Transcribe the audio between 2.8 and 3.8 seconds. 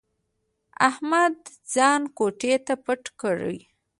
پټ کړي.